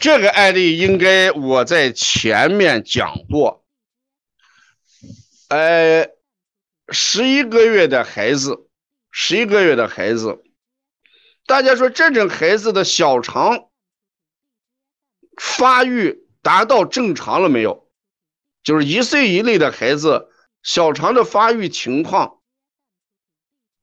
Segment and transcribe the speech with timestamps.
[0.00, 3.66] 这个案例应该我在前面讲过。
[5.48, 6.08] 呃，
[6.88, 8.66] 十一个月的孩子，
[9.10, 10.42] 十一个月的孩子，
[11.44, 13.68] 大家说这种孩子的小肠
[15.36, 17.86] 发育达到正常了没有？
[18.62, 20.30] 就是一岁以内的孩子，
[20.62, 22.40] 小肠的发育情况，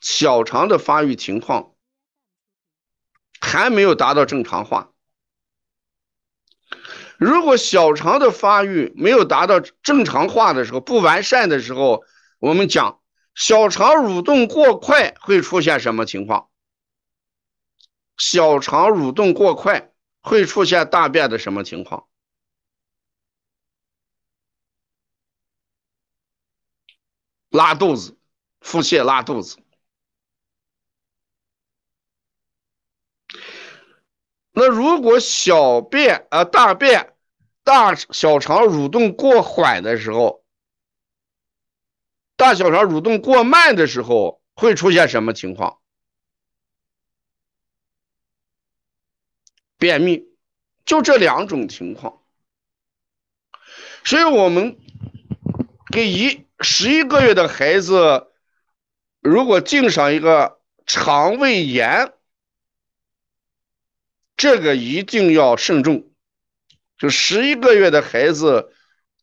[0.00, 1.76] 小肠的发育情况
[3.40, 4.92] 还没有达到正常化。
[7.20, 12.02] 如果小肠的发育没有达到正常化的时候，不完善的时候，
[12.38, 13.02] 我们讲
[13.34, 16.48] 小肠蠕动过快会出现什么情况？
[18.16, 19.92] 小肠蠕动过快
[20.22, 22.08] 会出现大便的什么情况？
[27.50, 28.16] 拉肚子、
[28.60, 29.58] 腹泻、拉肚子。
[34.52, 37.09] 那如果小便啊大便
[37.70, 40.44] 大小肠蠕动过缓的时候，
[42.34, 45.78] 大小肠蠕动过慢的时候会出现什么情况？
[49.78, 50.26] 便秘，
[50.84, 52.20] 就这两种情况。
[54.04, 54.76] 所以我们
[55.92, 58.32] 给一十一个月的孩子，
[59.20, 62.12] 如果进上一个肠胃炎。
[64.36, 66.09] 这个一定要慎重，
[67.00, 68.74] 就十一个月的孩子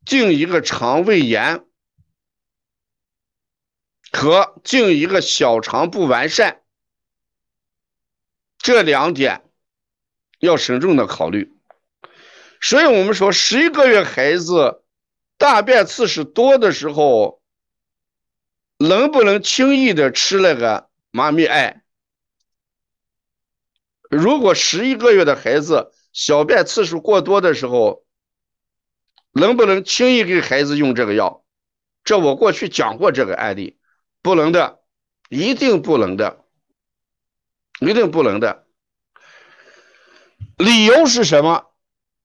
[0.04, 1.64] 进一个肠胃炎
[4.12, 6.64] 和进一个小肠不完善，
[8.58, 9.48] 这两点
[10.40, 11.54] 要慎重的考虑。
[12.60, 14.84] 所以我们说，十一个月孩子
[15.38, 17.44] 大便次数多的时候，
[18.80, 21.84] 能不能轻易的吃那个妈咪爱？
[24.10, 28.04] 如果十一个月的孩子小便次数过多的时候，
[29.34, 31.46] 能不能轻易给孩子用这个药？
[32.04, 33.78] 这我过去讲过这个案例，
[34.24, 34.80] 不能的，
[35.30, 36.44] 一定不能的，
[37.82, 38.66] 一定不能的。
[40.58, 41.68] 理由是什么？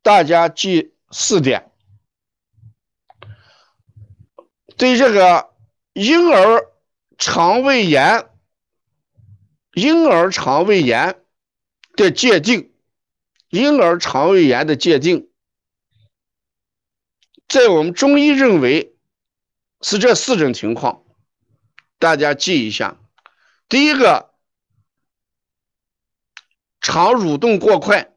[0.01, 1.71] 大家记四点。
[4.79, 5.51] 对这个
[5.93, 6.73] 婴儿
[7.19, 8.31] 肠胃炎，
[9.75, 11.19] 婴儿肠胃炎。
[11.95, 12.72] 的界定，
[13.53, 15.31] 婴儿肠胃炎的界定，
[17.47, 18.97] 在我们中医认为
[19.83, 21.05] 是这四种情况，
[21.99, 22.99] 大家记一下。
[23.69, 24.33] 第一个，
[26.81, 28.15] 肠蠕动过快，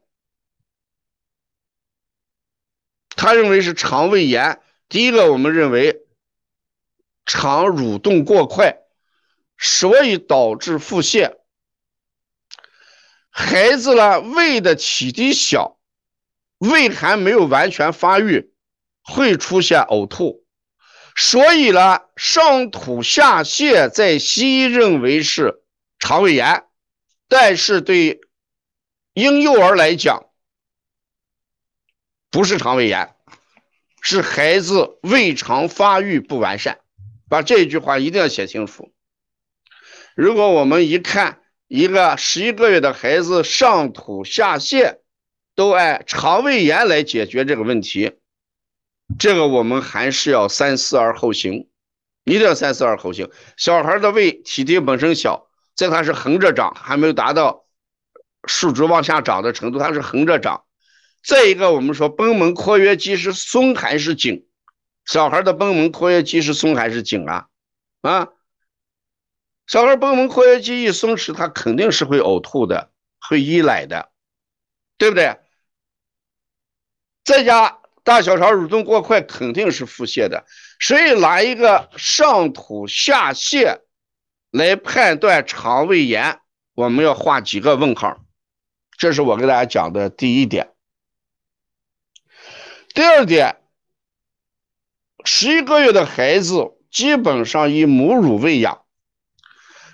[3.10, 4.62] 他认为是肠胃炎。
[4.88, 6.06] 第一个，我们认为
[7.26, 8.78] 肠蠕动过快，
[9.58, 11.36] 所以导致腹泻。
[13.38, 15.78] 孩子呢，胃的体积小，
[16.56, 18.50] 胃还没有完全发育，
[19.02, 20.42] 会出现呕吐，
[21.14, 25.62] 所以呢，上吐下泻，在西医认为是
[25.98, 26.64] 肠胃炎，
[27.28, 28.22] 但是对
[29.12, 30.30] 婴幼儿来讲，
[32.30, 33.14] 不是肠胃炎，
[34.00, 36.80] 是孩子胃肠发育不完善，
[37.28, 38.94] 把这句话一定要写清楚。
[40.14, 41.42] 如果我们一看。
[41.68, 44.98] 一个十一个月的孩子上吐下泻，
[45.54, 48.12] 都按肠胃炎来解决这个问题，
[49.18, 51.68] 这个我们还是要三思而后行，
[52.24, 53.30] 一定要三思而后行。
[53.56, 57.64] 小孩的胃体积本身小，在他是横着长，还没有达到
[58.46, 60.64] 竖直往下长的程度，它是横着长。
[61.24, 64.46] 再一个，我们说贲门括约肌是松还是紧？
[65.04, 67.46] 小孩的贲门括约肌是松还是紧啊？
[68.02, 68.28] 啊？
[69.66, 74.10] 小孩贲门括约肌一松弛，他肯定是会呕吐的，会溢奶的，
[74.96, 75.38] 对不对？
[77.24, 80.46] 再加大小肠蠕动过快，肯定是腹泻的。
[80.78, 83.80] 所以拿一个上吐下泻
[84.52, 86.40] 来判断肠胃炎，
[86.74, 88.24] 我们要画几个问号。
[88.96, 90.72] 这是我给大家讲的第一点。
[92.94, 93.56] 第二点，
[95.24, 98.85] 十一个月的孩子基本上以母乳喂养。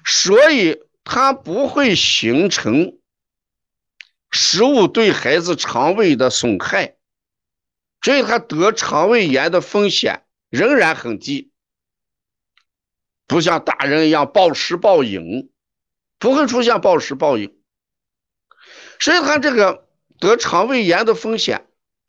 [0.04, 2.98] 所以它不会形成
[4.30, 6.96] 食物对孩子肠胃的损害，
[8.00, 11.50] 所以他得肠胃炎的风险仍然很低，
[13.26, 15.50] 不像大人一样暴食暴饮，
[16.18, 17.54] 不会出现暴食暴饮，
[18.98, 19.86] 所以他这个
[20.18, 21.66] 得肠胃炎的风险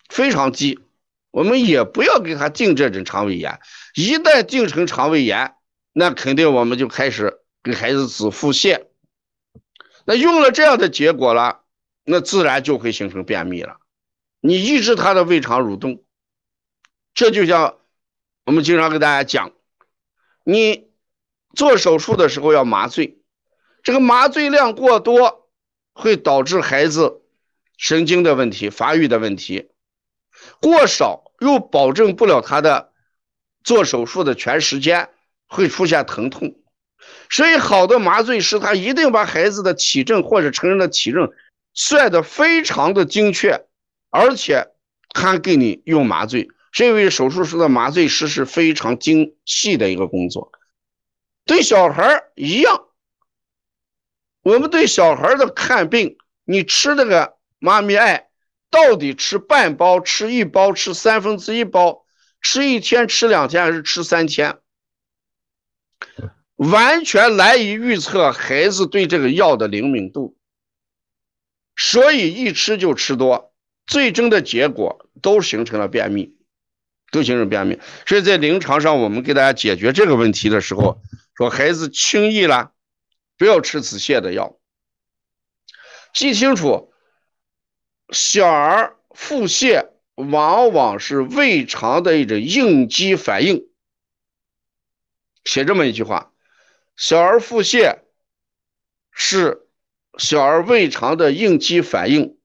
[0.07, 0.79] 非常低，
[1.31, 3.59] 我们也不要给他定这种肠胃炎，
[3.95, 5.55] 一旦定成肠胃炎，
[5.91, 7.42] 那肯定我们就开始。
[7.63, 8.87] 给孩子止腹泻，
[10.05, 11.61] 那用了这样的结果了，
[12.03, 13.77] 那自然就会形成便秘了。
[14.41, 16.03] 你抑制他的胃肠蠕动。
[17.13, 17.77] 这就像
[18.45, 19.53] 我们经常跟大家讲，
[20.43, 20.89] 你
[21.55, 23.19] 做手术的时候要麻醉，
[23.83, 25.49] 这个麻醉量过多
[25.93, 27.21] 会导致孩子
[27.77, 29.69] 神经的问题、发育的问题；
[30.59, 32.91] 过少又保证不了他的
[33.63, 35.09] 做手术的全时间，
[35.47, 36.55] 会出现疼痛。
[37.29, 41.31] 所以，好的麻醉师他一定把孩子的体征或者成人的体征
[41.73, 43.65] 算得非常的精确，
[44.09, 44.67] 而且
[45.09, 46.49] 他给你用麻醉。
[46.71, 50.51] 这位手术室的麻醉师是非常精细的一个工作。
[51.45, 52.87] 对小孩一样，
[54.41, 58.29] 我们对小孩的看病，你吃那个妈咪爱，
[58.71, 62.05] 到底吃半包、吃一包、吃三分之一包，
[62.41, 64.57] 吃一天、吃两天还是吃三天？
[66.71, 70.37] 完全难以预测孩子对这个药的灵敏度，
[71.75, 73.53] 所以一吃就吃多，
[73.87, 76.37] 最终的结果都形成了便秘，
[77.11, 77.79] 都形成便秘。
[78.05, 81.01] 所以在临床上，我们给大家解决这个问题的时候，
[81.35, 82.71] 说孩子轻易了，
[83.37, 84.59] 不要吃止泻的药。
[86.13, 86.93] 记清楚，
[88.11, 93.67] 小儿腹泻往往是胃肠的一种应激反应。
[95.45, 96.32] 写这么一句话。
[96.95, 98.01] 小儿腹泻
[99.11, 99.67] 是
[100.17, 102.37] 小儿胃肠的应激反应，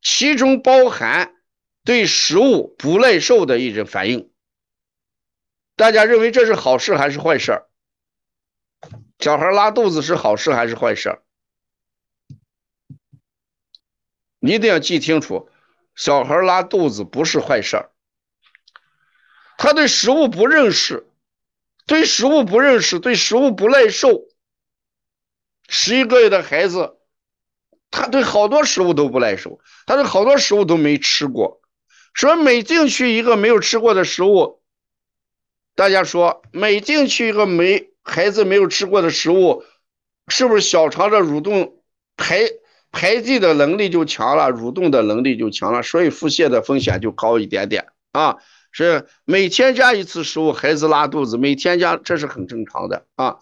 [0.00, 1.34] 其中包含
[1.84, 4.30] 对食物不耐受的一种反应。
[5.76, 7.64] 大家认为这是好事还是坏事？
[9.18, 11.20] 小孩拉肚子是好事还是坏事？
[14.38, 15.50] 你一定要记清楚，
[15.96, 17.90] 小孩拉肚子不是坏事
[19.56, 21.04] 他对食物不认识。
[21.88, 24.26] 对食物不认识，对食物不耐受。
[25.68, 26.98] 十一个月的孩子，
[27.90, 31.62] 他对好多食物都不耐受，他对好多食物都没吃过。
[32.12, 34.60] 说每进去一个没有吃过的食物，
[35.74, 39.64] 大家说每进去一个没孩子没有吃过的食物，
[40.28, 41.82] 是不是小肠的蠕动
[42.16, 42.40] 排
[42.90, 48.36] 排泄的能力就强了，蠕动的能力就强了，所以腹泻的风险就高一点点啊？
[48.70, 53.38] 是每添加一次食物，孩子拉肚子，每添加这是很正常的啊，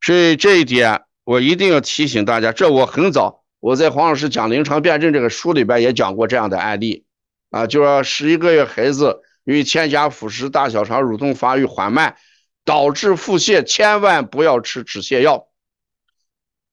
[0.00, 2.52] 所以这一点我一定要提醒大家。
[2.52, 7.04] 这我很早我在黄老师讲临床辩证这个书里边也讲过这样的案例
[7.50, 12.16] 啊，就说十一个月孩子因为添加辅食，大小肠蠕动发育缓慢，
[12.64, 15.48] 导致腹泻，千万不要吃止泻药。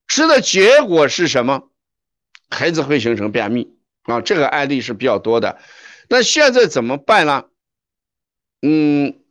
[0.08, 1.70] 吃的结果是什么？
[2.50, 5.60] 孩子会形成便秘啊，这个案例是比较多的。
[6.10, 7.46] 那现在怎么办呢？
[8.62, 9.24] 嗯，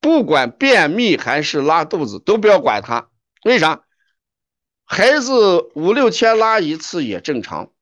[0.00, 3.10] 不管便秘还是拉肚子，都不要管他。
[3.44, 3.84] 为啥？
[4.84, 7.72] 孩子五六天拉一次也正常。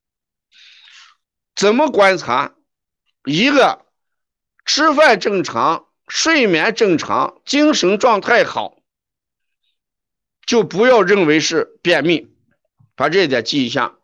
[1.57, 2.55] 怎么观察？
[3.25, 3.87] 一个
[4.65, 8.77] 吃饭正常，睡眠正常，精神状态好，
[10.47, 12.29] 就不要认为是便秘。
[12.95, 13.97] 把这一点记一下。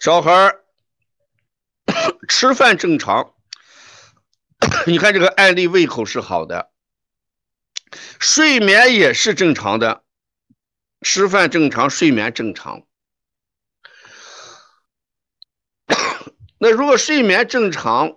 [0.00, 0.61] 小孩。
[2.28, 3.34] 吃饭正常，
[4.86, 6.70] 你看这个案例胃口是好的，
[8.20, 10.04] 睡眠也是正常的，
[11.00, 12.86] 吃饭正常，睡眠正常。
[16.58, 18.16] 那如果睡眠正常，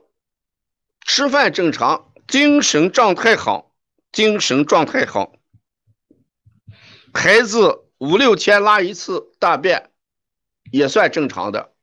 [1.02, 3.76] 吃饭正常，精神状态好，
[4.12, 5.34] 精神状态好，
[7.12, 9.92] 孩子五六天拉一次大便，
[10.72, 11.74] 也算正常的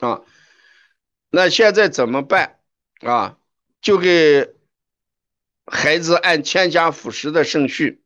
[0.00, 0.22] 啊。
[1.30, 2.58] 那现在怎么办
[3.00, 3.38] 啊？
[3.80, 4.52] 就给
[5.64, 8.02] 孩子按添加辅食的顺序。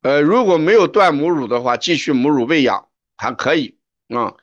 [0.00, 4.34] 呃，如果没有断母乳的话，继续母乳喂养还可以啊。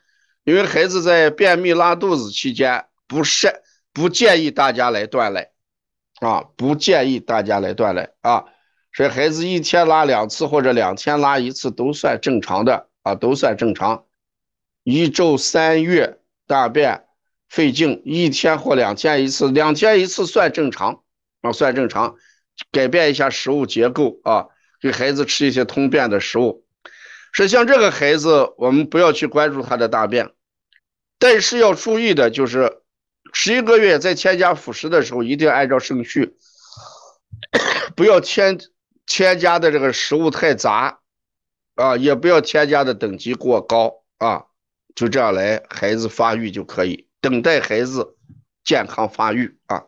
[0.43, 5.49] 因为孩子在便秘拉肚子期间，不是不建议大家来断奶
[6.19, 8.45] 啊，不建议大家来断奶啊。
[8.93, 14.05] 所以孩子一天拉两次或者两天拉一次都算正常的啊，都算正常。
[14.83, 16.19] 一周三月。
[16.47, 17.05] 大便
[17.49, 21.03] 费劲，一天或两天一次，两天一次算正常
[21.41, 22.15] 啊，算正常。
[22.71, 24.45] 改变一下食物结构啊，
[24.79, 26.63] 给孩子吃一些通便的食物。
[27.31, 30.29] 是像这个孩子，我们不要去关注他的大便，
[31.17, 32.81] 但是要注意的就是，
[33.33, 36.37] 十一个月在添加辅食的时候，一定要按照顺序，
[37.95, 38.59] 不要添
[39.07, 40.99] 添加的这个食物太杂
[41.73, 44.45] 啊，也不要添加的等级过高啊。
[44.95, 48.15] 就这样来，孩子发育就可以等待孩子
[48.63, 49.83] 健康发育啊。